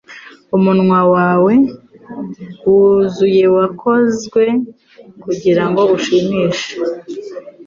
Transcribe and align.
Umunwa 0.55 0.99
wawe 1.13 1.53
wuzuye 2.69 3.45
wakozwe 3.55 4.43
kugirango 5.23 5.81
ushimishe 5.95 6.71